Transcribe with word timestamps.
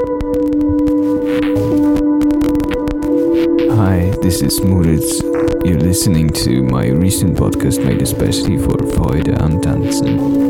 Hi, 0.00 0.08
this 4.22 4.40
is 4.40 4.58
Moritz. 4.62 5.20
You're 5.62 5.78
listening 5.78 6.30
to 6.30 6.62
my 6.62 6.86
recent 6.86 7.36
podcast 7.36 7.84
made 7.84 8.00
especially 8.00 8.56
for 8.56 8.78
Freude 8.78 9.38
am 9.38 9.60
Tanzen. 9.60 10.49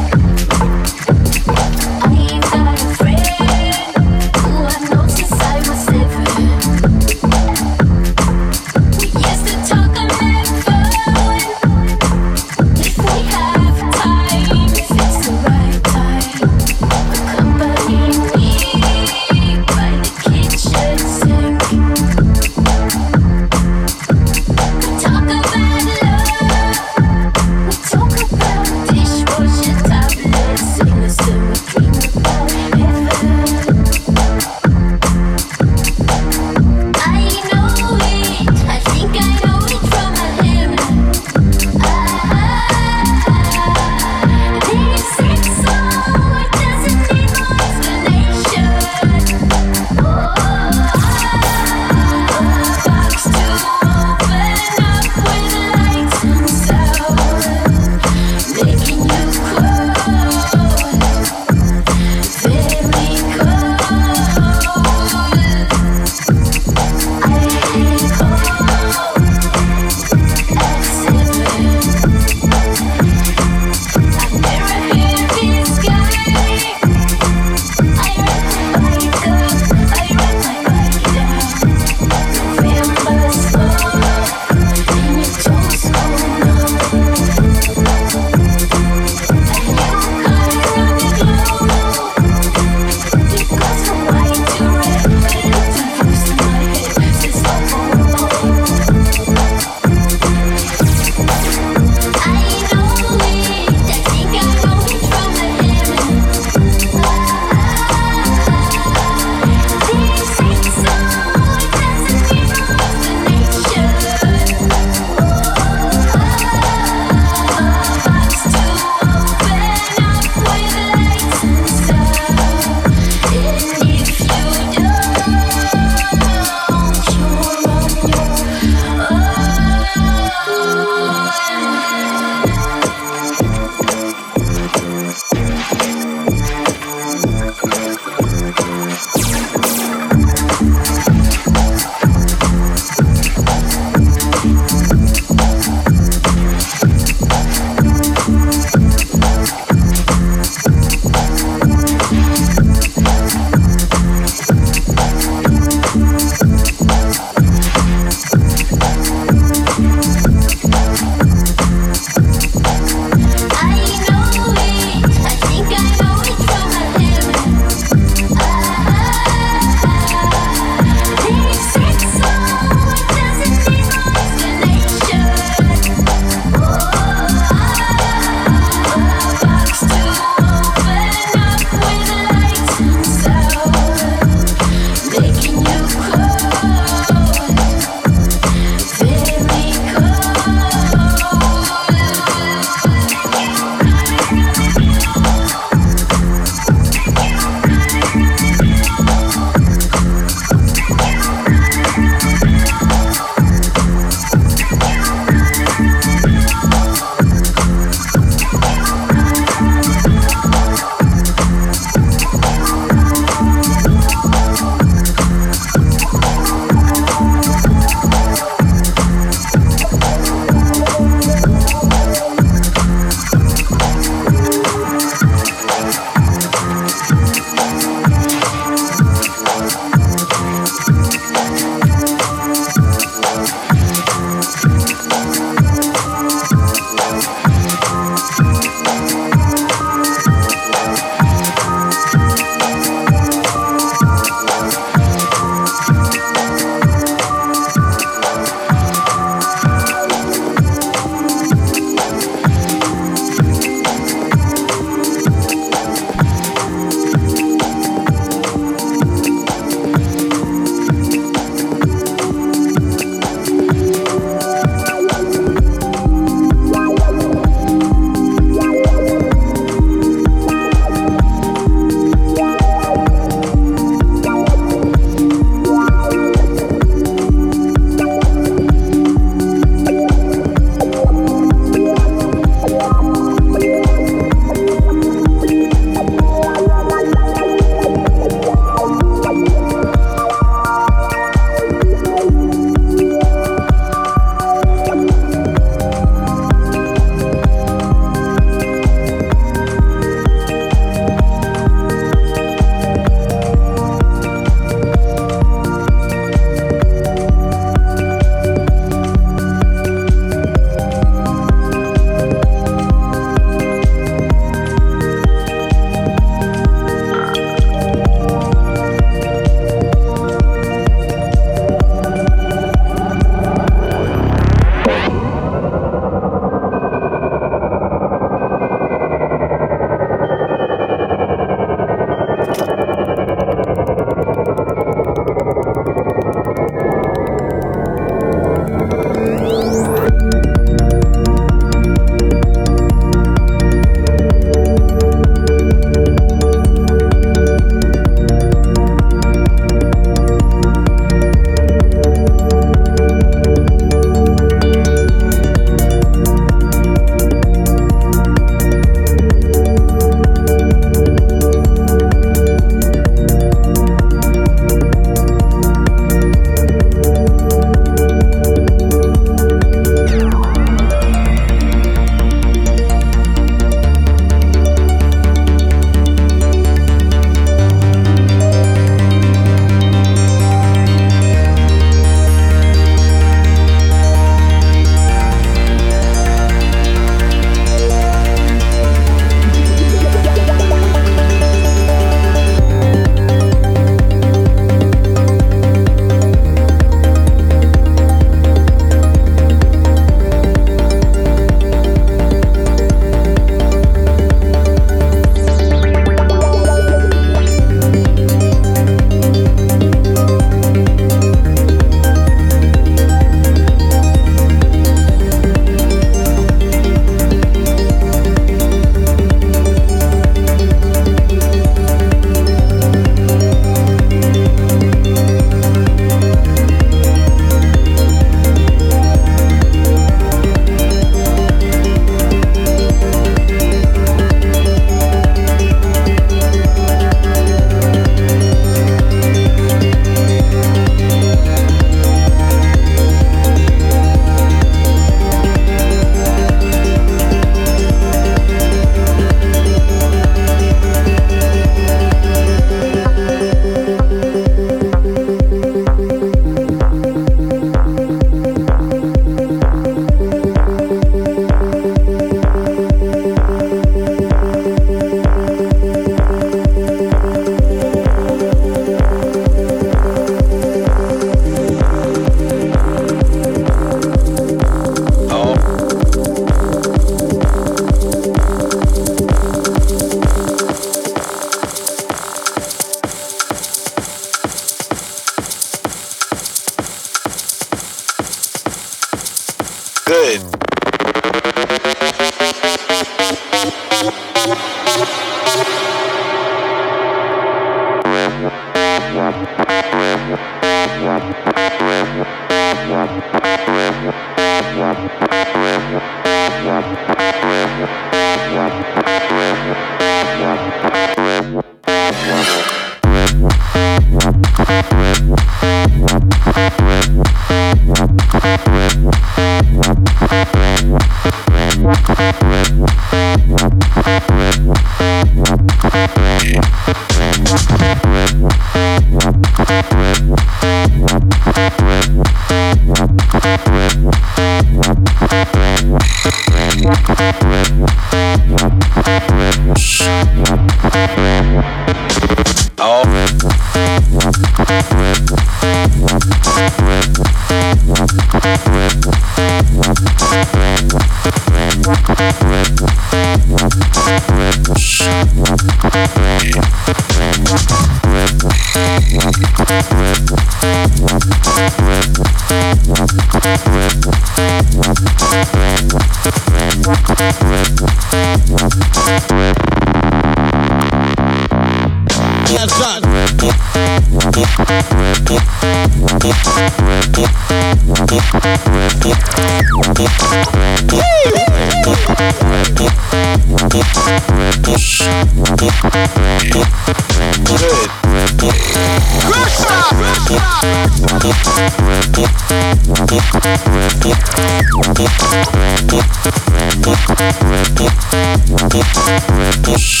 Push. 599.62 600.00